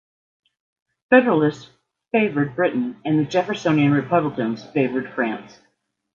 [1.11, 1.69] Federalists
[2.11, 5.59] favored Britain and the Jeffersonian Republicans favored France.